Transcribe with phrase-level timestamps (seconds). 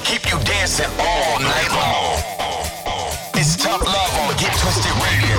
[0.00, 2.18] keep you dancing all night long.
[3.34, 5.38] It's tough love on Get Twisted Radio.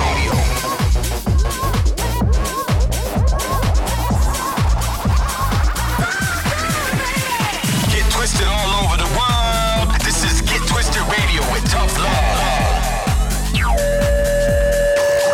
[7.92, 9.88] Get twisted all over the world.
[10.04, 13.00] This is Get Twisted Radio with Tough Love.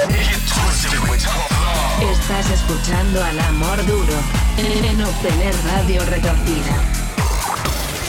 [0.09, 2.13] Get twisted with Tough Love.
[2.13, 4.19] Estás escuchando al amor duro
[4.59, 6.96] en obtener radio retorcida.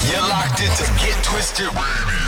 [0.10, 2.27] You're locked into Get Twisted Radio.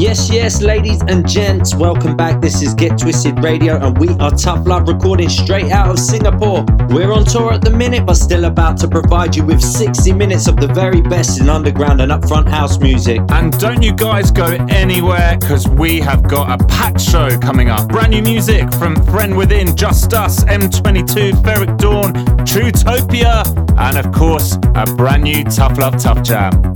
[0.00, 2.40] Yes, yes, ladies and gents, welcome back.
[2.40, 6.64] This is Get Twisted Radio, and we are Tough Love recording straight out of Singapore.
[6.88, 10.48] We're on tour at the minute, but still about to provide you with 60 minutes
[10.48, 13.20] of the very best in underground and upfront house music.
[13.28, 17.86] And don't you guys go anywhere because we have got a packed show coming up.
[17.90, 22.14] Brand new music from Friend Within, Just Us, M22, Ferreck Dawn,
[22.46, 23.44] Truetopia,
[23.78, 26.69] and of course, a brand new Tough Love Tough Jam.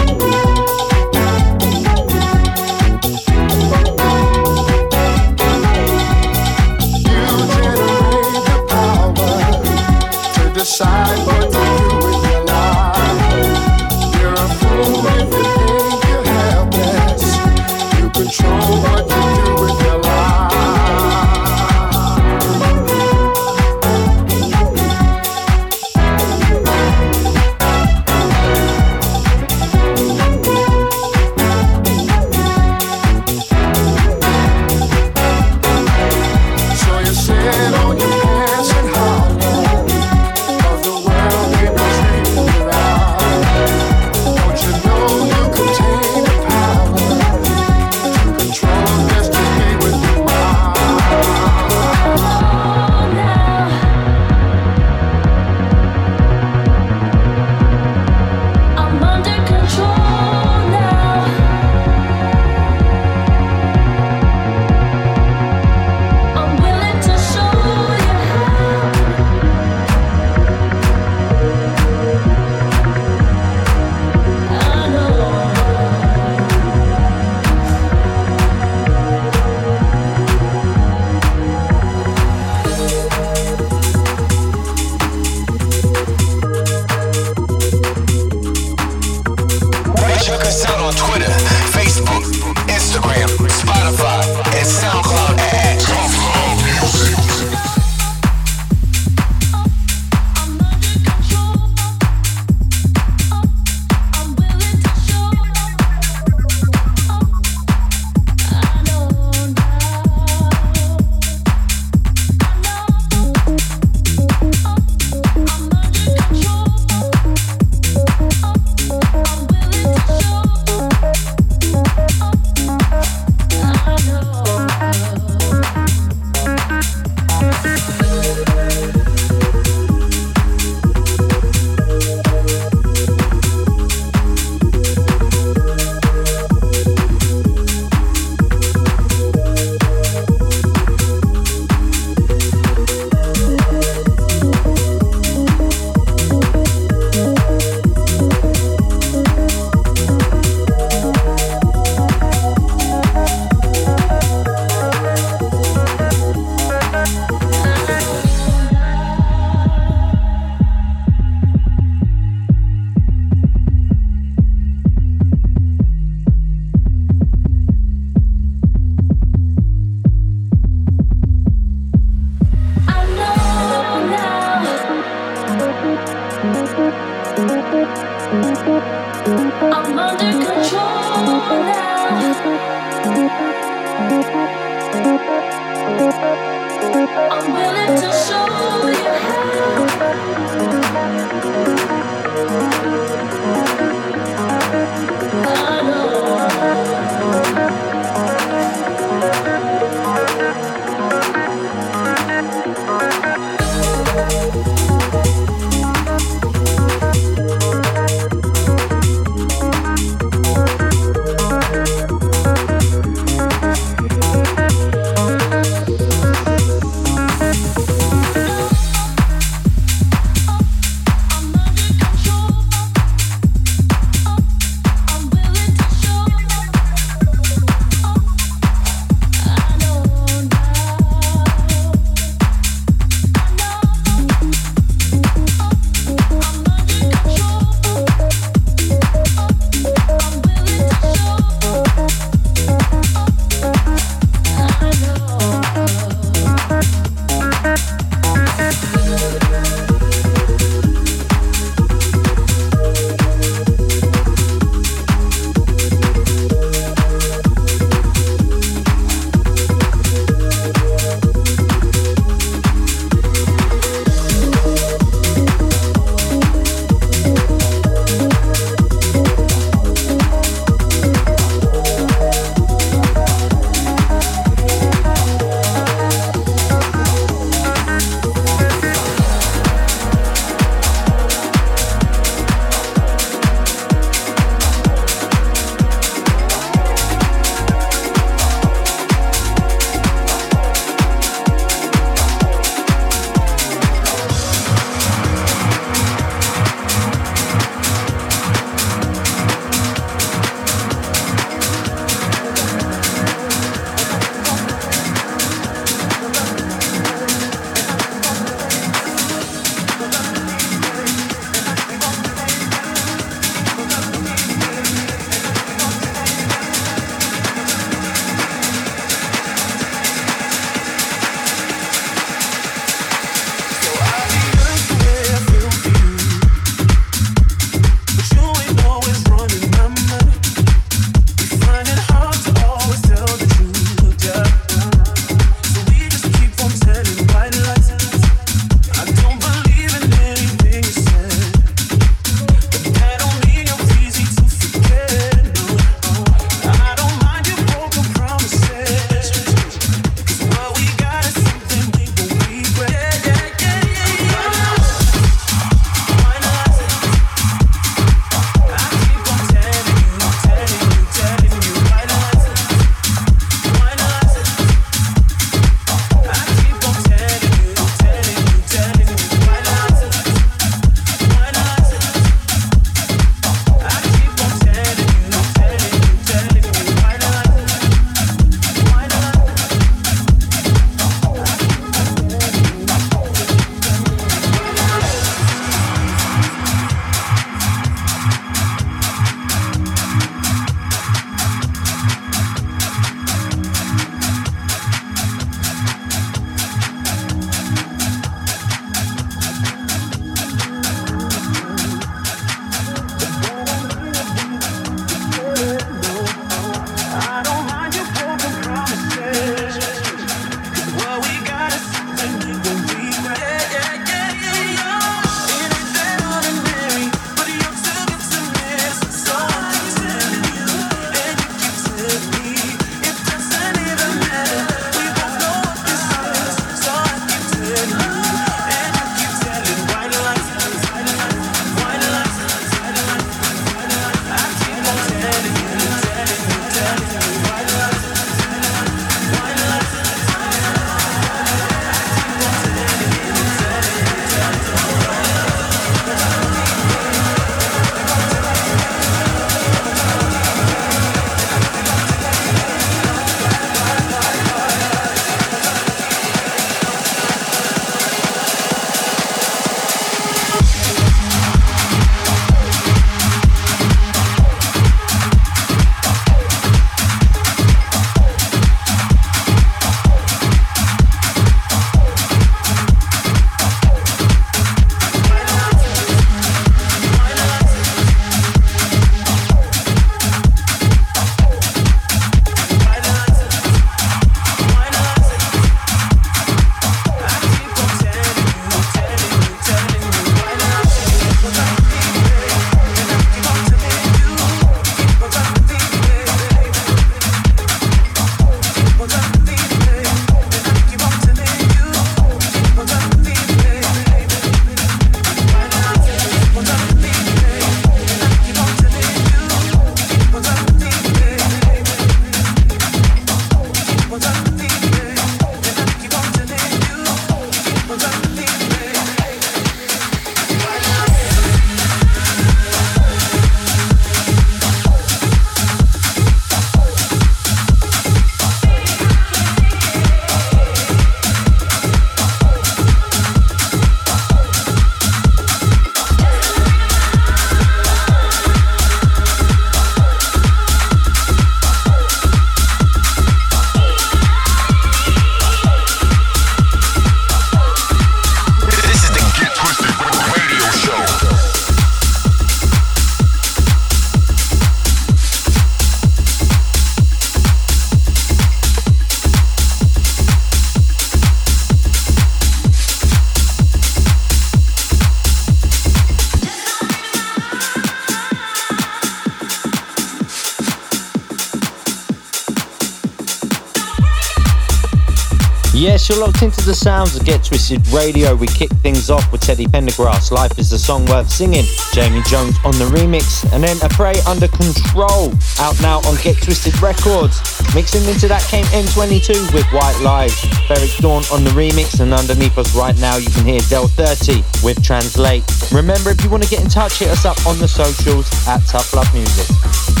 [576.11, 578.35] You're locked into the sounds of Get Twisted Radio.
[578.35, 580.29] We kick things off with Teddy Pendergrass.
[580.31, 581.63] Life is a song worth singing.
[581.93, 583.49] Jamie Jones on the remix.
[583.53, 585.31] And then A Prey Under Control.
[585.59, 587.39] Out now on Get Twisted Records.
[587.73, 590.35] Mixing into that came M22 with White Lies.
[590.67, 592.01] Ferreck Dawn on the remix.
[592.01, 595.43] And underneath us right now you can hear Del 30 with Translate.
[595.71, 598.59] Remember if you want to get in touch, hit us up on the socials at
[598.67, 600.00] Tough Love Music.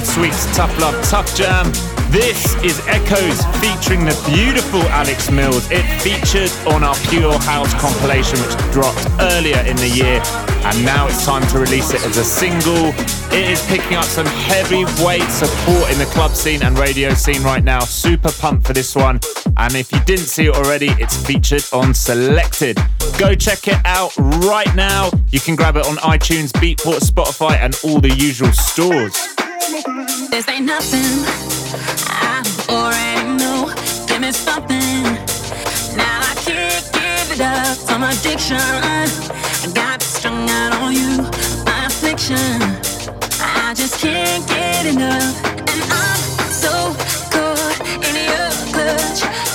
[0.00, 1.70] This week's Tough Love Tough Jam.
[2.10, 5.70] This is Echoes featuring the beautiful Alex Mills.
[5.70, 10.20] It featured on our Pure House compilation, which dropped earlier in the year,
[10.66, 12.88] and now it's time to release it as a single.
[13.32, 17.62] It is picking up some heavyweight support in the club scene and radio scene right
[17.62, 17.80] now.
[17.80, 19.20] Super pumped for this one.
[19.58, 22.78] And if you didn't see it already, it's featured on Selected.
[23.16, 25.10] Go check it out right now.
[25.30, 29.33] You can grab it on iTunes, Beatport, Spotify, and all the usual stores.
[30.34, 31.22] This ain't nothing.
[32.10, 33.72] I already know.
[34.08, 35.04] Give me something.
[35.94, 37.76] Now I can't give it up.
[37.76, 38.58] Some addiction.
[38.58, 39.06] I
[39.72, 41.22] got strung out on you.
[41.64, 42.58] My affliction.
[43.38, 45.38] I just can't get enough.
[45.70, 46.72] And I'm so
[47.30, 49.53] caught in your clutch.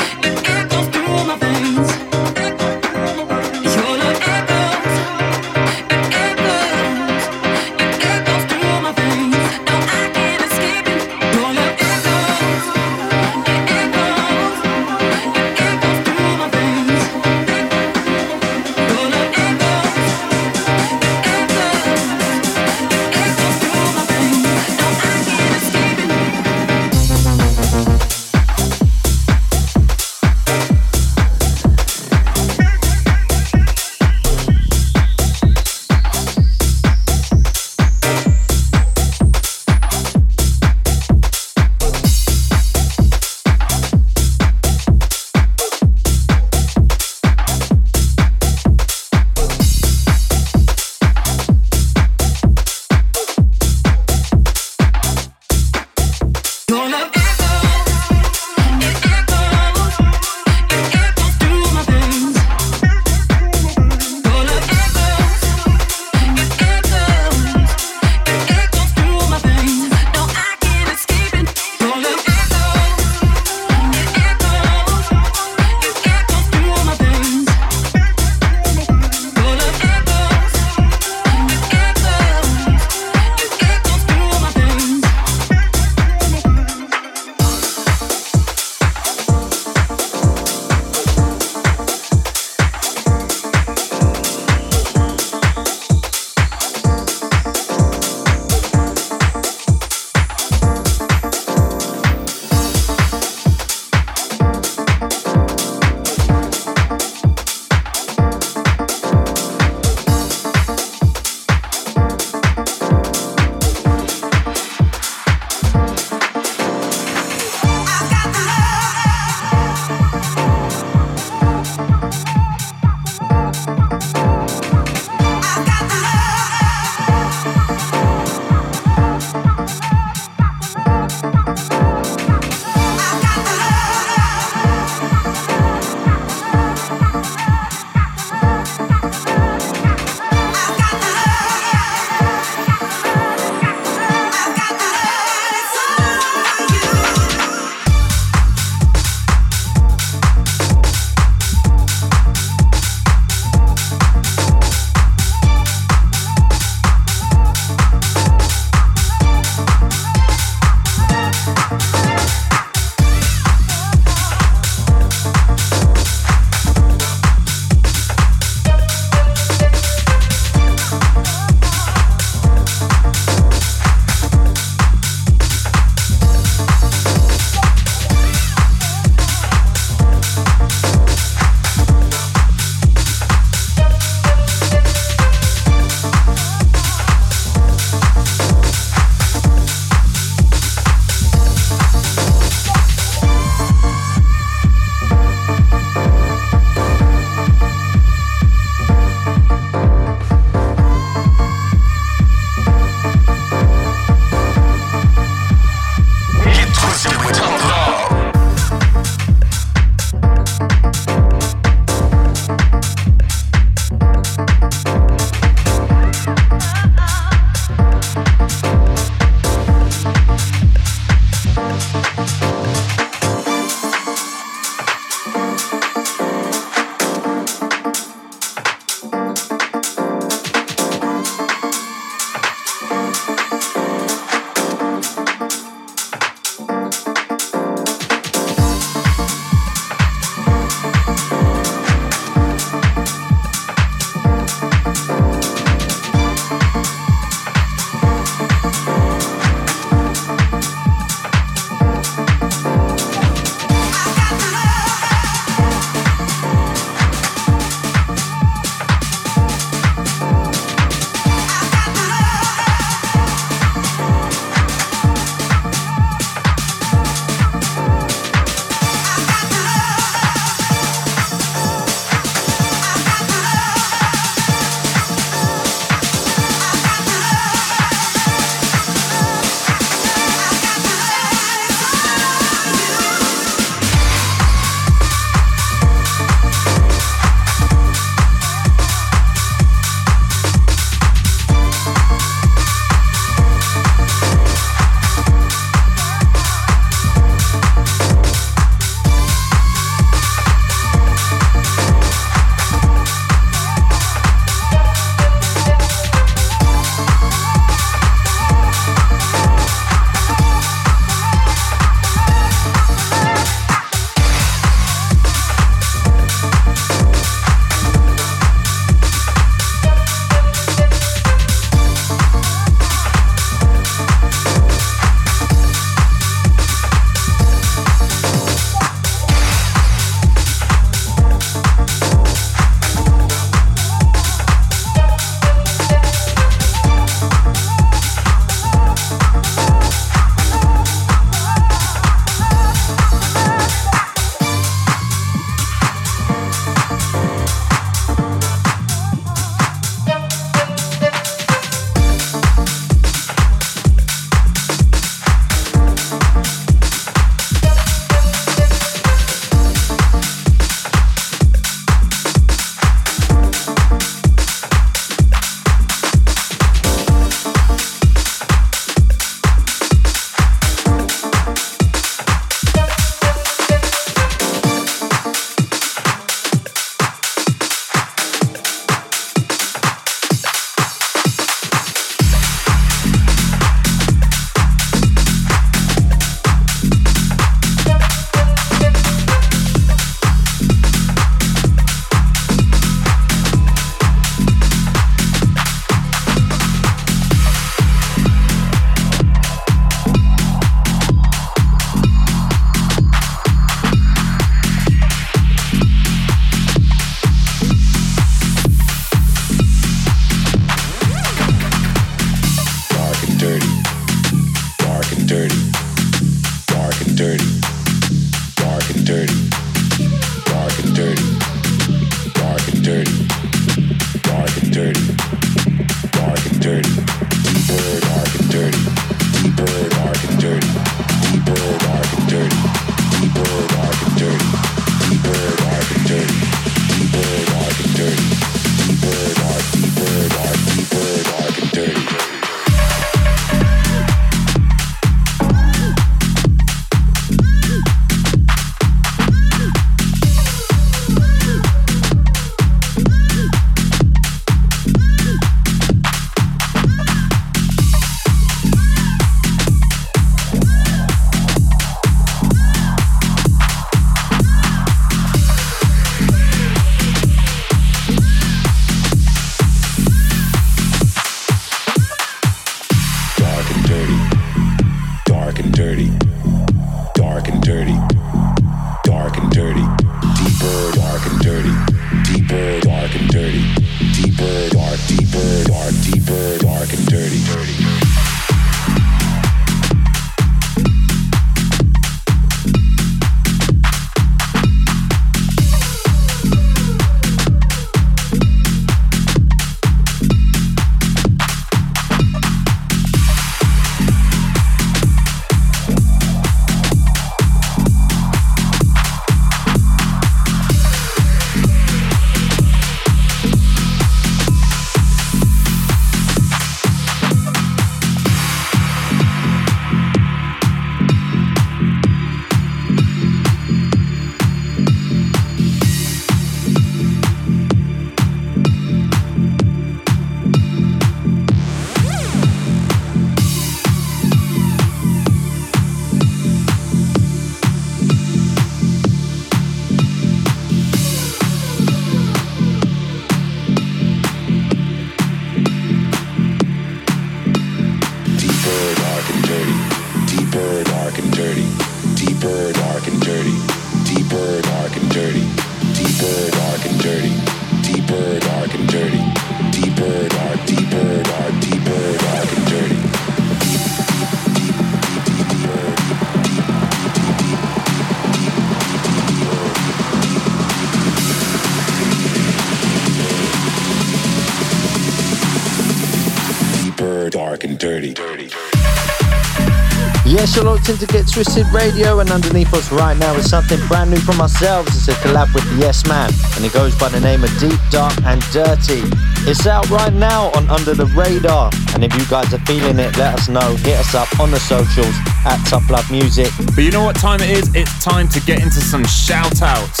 [580.82, 584.40] Locked into Get Twisted Radio, and underneath us right now is something brand new from
[584.40, 584.88] ourselves.
[584.96, 588.14] It's a collab with Yes Man, and it goes by the name of Deep, Dark,
[588.24, 589.02] and Dirty.
[589.48, 593.16] It's out right now on Under the Radar, and if you guys are feeling it,
[593.16, 593.76] let us know.
[593.76, 595.14] Hit us up on the socials
[595.44, 596.50] at Tough Love Music.
[596.74, 597.72] But you know what time it is?
[597.74, 600.00] It's time to get into some shout outs.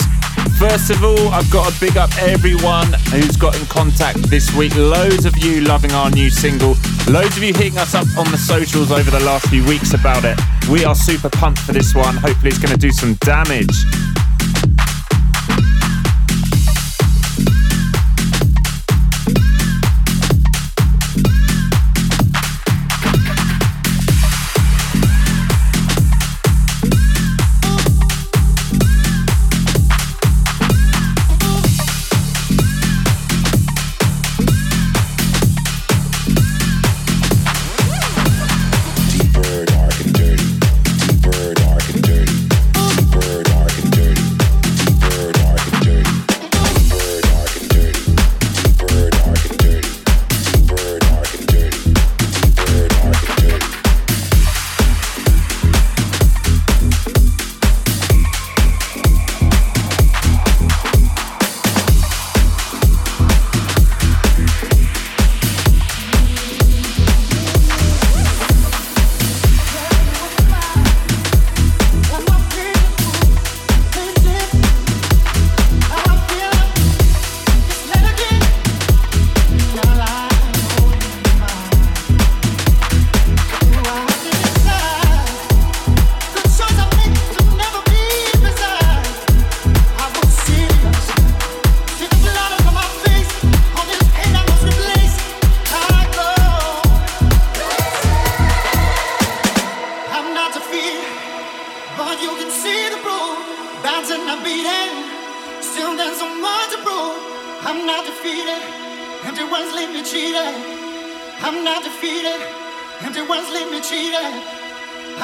[0.58, 4.74] First of all, I've got to big up everyone who's got in contact this week.
[4.76, 6.76] Loads of you loving our new single.
[7.08, 10.24] Loads of you hitting us up on the socials over the last few weeks about
[10.24, 10.38] it.
[10.70, 12.16] We are super pumped for this one.
[12.16, 13.84] Hopefully, it's going to do some damage.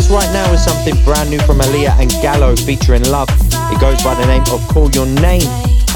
[0.00, 3.28] us right now is something brand new from Aaliyah and Gallo featuring Love.
[3.72, 5.44] It goes by the name of Call Your Name.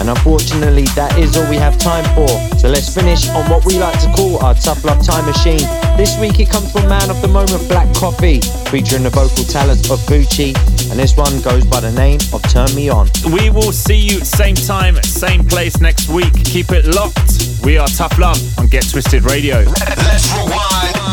[0.00, 2.28] And unfortunately, that is all we have time for.
[2.58, 5.64] So let's finish on what we like to call our Tough Love Time Machine.
[5.96, 9.88] This week it comes from man of the moment, Black Coffee, featuring the vocal talents
[9.90, 10.52] of Gucci.
[10.90, 13.08] And this one goes by the name of Turn Me On.
[13.32, 16.34] We will see you same time, same place next week.
[16.44, 17.62] Keep it locked.
[17.64, 19.62] We are Tough Love on Get Twisted Radio.
[19.62, 21.03] Let's rewind.